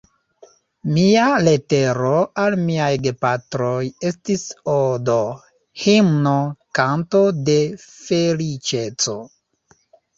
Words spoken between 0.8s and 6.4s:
Mia letero al miaj gepatroj estis odo, himno,